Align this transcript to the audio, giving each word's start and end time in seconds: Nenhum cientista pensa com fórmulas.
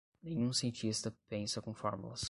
Nenhum 0.23 0.51
cientista 0.51 1.13
pensa 1.29 1.61
com 1.61 1.75
fórmulas. 1.75 2.19